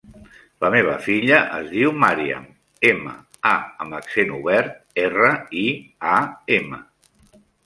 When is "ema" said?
2.93-3.13, 6.59-6.83